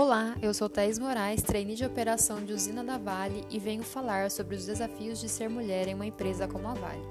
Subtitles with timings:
[0.00, 4.30] Olá, eu sou Thaís Moraes, trainee de operação de usina da Vale e venho falar
[4.30, 7.06] sobre os desafios de ser mulher em uma empresa como a Vale.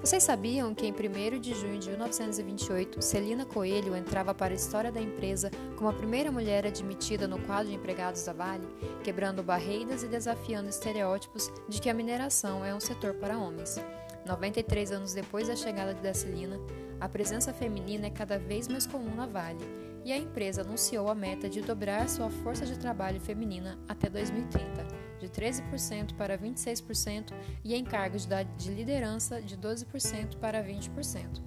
[0.00, 4.92] Vocês sabiam que em 1 de junho de 1928, Celina Coelho entrava para a história
[4.92, 8.68] da empresa como a primeira mulher admitida no quadro de empregados da Vale,
[9.02, 13.80] quebrando barreiras e desafiando estereótipos de que a mineração é um setor para homens.
[14.24, 16.60] 93 anos depois da chegada de Celina,
[17.00, 19.64] a presença feminina é cada vez mais comum na Vale
[20.04, 24.86] e a empresa anunciou a meta de dobrar sua força de trabalho feminina até 2030,
[25.20, 27.32] de 13% para 26%
[27.64, 31.42] e em cargos de liderança de 12% para 20%.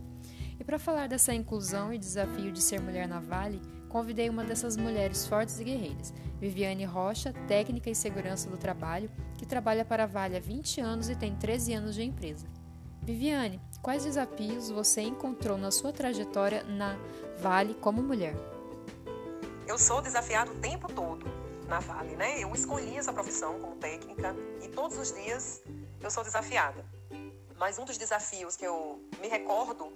[0.59, 3.59] E para falar dessa inclusão e desafio de ser mulher na Vale,
[3.90, 9.45] convidei uma dessas mulheres fortes e guerreiras, Viviane Rocha, técnica em segurança do trabalho, que
[9.45, 12.45] trabalha para a Vale há 20 anos e tem 13 anos de empresa.
[13.02, 16.98] Viviane, quais desafios você encontrou na sua trajetória na
[17.39, 18.35] Vale como mulher?
[19.67, 21.25] Eu sou desafiada o tempo todo
[21.67, 22.39] na Vale, né?
[22.39, 25.64] Eu escolhi essa profissão como técnica e todos os dias
[26.00, 26.86] eu sou desafiada.
[27.58, 29.91] Mas um dos desafios que eu me recordo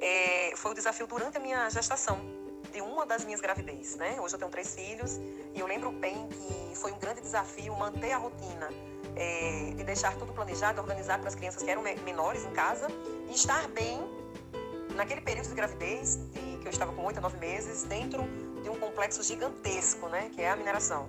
[0.00, 2.18] é, foi o desafio durante a minha gestação
[2.72, 4.20] de uma das minhas gravidez, né?
[4.20, 5.18] Hoje eu tenho três filhos
[5.54, 8.68] e eu lembro bem que foi um grande desafio manter a rotina
[9.16, 12.88] é, de deixar tudo planejado, organizado para as crianças que eram menores em casa
[13.28, 14.00] e estar bem
[14.94, 18.22] naquele período de gravidez, de, que eu estava com oito a nove meses, dentro
[18.62, 21.08] de um complexo gigantesco, né, que é a mineração.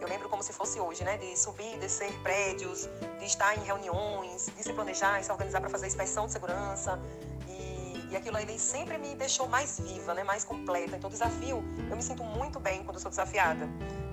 [0.00, 4.46] Eu lembro como se fosse hoje, né, de subir, descer prédios, de estar em reuniões,
[4.56, 7.00] de se planejar e se organizar para fazer inspeção de segurança.
[7.48, 10.96] E, e aquilo ali sempre me deixou mais viva, né, mais completa.
[10.96, 13.66] Então, desafio, eu me sinto muito bem quando eu sou desafiada.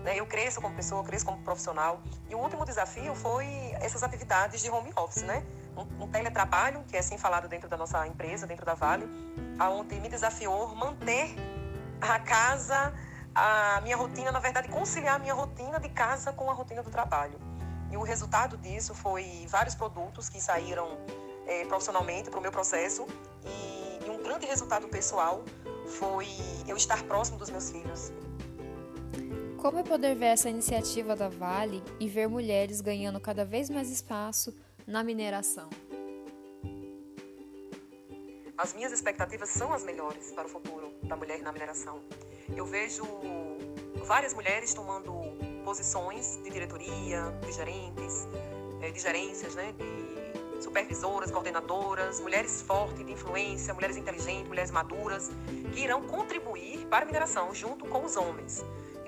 [0.04, 0.20] Né?
[0.20, 2.02] Eu cresço como pessoa, cresço como profissional.
[2.30, 3.46] E o último desafio foi
[3.80, 5.44] essas atividades de home office, né?
[5.78, 9.08] Um, um teletrabalho, que é assim falado dentro da nossa empresa, dentro da Vale,
[9.58, 11.36] aonde me desafiou manter
[12.02, 12.94] a casa,
[13.34, 16.92] a minha rotina, na verdade, conciliar a minha rotina de casa com a rotina do
[16.92, 17.40] trabalho.
[17.90, 20.98] E o resultado disso foi vários produtos que saíram
[21.48, 23.06] é, profissionalmente para o meu processo
[23.46, 25.44] e, e um grande resultado pessoal
[25.88, 26.28] foi
[26.68, 28.12] eu estar próximo dos meus filhos.
[29.64, 33.90] Como é poder ver essa iniciativa da Vale e ver mulheres ganhando cada vez mais
[33.90, 34.54] espaço
[34.86, 35.70] na mineração?
[38.58, 42.02] As minhas expectativas são as melhores para o futuro da mulher na mineração.
[42.54, 43.06] Eu vejo
[44.04, 45.14] várias mulheres tomando
[45.64, 48.28] posições de diretoria, de gerentes,
[48.82, 55.32] eh, de gerências, né, de supervisoras, coordenadoras, mulheres fortes de influência, mulheres inteligentes, mulheres maduras,
[55.74, 58.62] que irão contribuir para a mineração junto com os homens.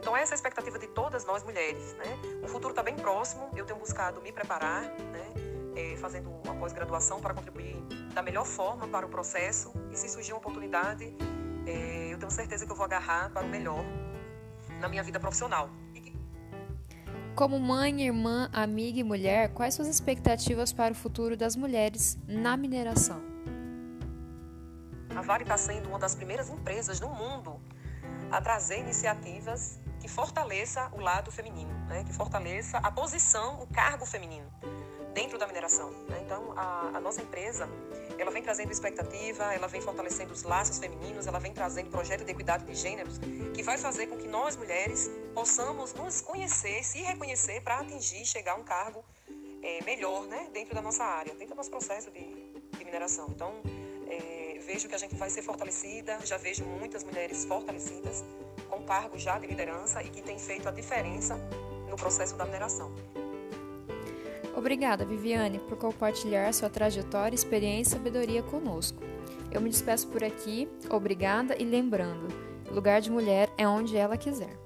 [0.05, 1.95] Então, essa é a expectativa de todas nós mulheres.
[1.95, 2.05] Né?
[2.43, 5.33] O futuro está bem próximo, eu tenho buscado me preparar, né?
[5.75, 7.75] É, fazendo uma pós-graduação para contribuir
[8.13, 9.73] da melhor forma para o processo.
[9.91, 11.05] E se surgir uma oportunidade,
[11.65, 13.83] é, eu tenho certeza que eu vou agarrar para o melhor
[14.79, 15.71] na minha vida profissional.
[17.35, 22.55] Como mãe, irmã, amiga e mulher, quais suas expectativas para o futuro das mulheres na
[22.55, 23.23] mineração?
[25.15, 27.59] A Vale está sendo uma das primeiras empresas no mundo
[28.31, 32.03] a trazer iniciativas que fortaleça o lado feminino, né?
[32.03, 34.47] que fortaleça a posição, o cargo feminino
[35.15, 35.89] dentro da mineração.
[36.07, 36.21] Né?
[36.23, 37.67] Então, a, a, nossa empresa,
[38.19, 42.31] ela vem trazendo expectativa, ela vem fortalecendo os laços femininos, ela vem trazendo projeto de
[42.31, 43.19] equidade de gêneros,
[43.51, 48.51] que vai fazer com que nós, mulheres, possamos nos conhecer, se reconhecer para atingir, chegar
[48.51, 49.03] a um cargo
[49.63, 50.49] é, melhor né?
[50.53, 53.27] dentro da nossa área, dentro do nosso processo de, de mineração.
[53.31, 53.55] Então,
[54.65, 58.23] vejo que a gente vai ser fortalecida, já vejo muitas mulheres fortalecidas
[58.69, 61.35] com cargos já de liderança e que têm feito a diferença
[61.89, 62.91] no processo da mineração.
[64.55, 68.97] Obrigada, Viviane, por compartilhar sua trajetória, experiência e sabedoria conosco.
[69.51, 72.27] Eu me despeço por aqui, obrigada e lembrando:
[72.71, 74.64] lugar de mulher é onde ela quiser.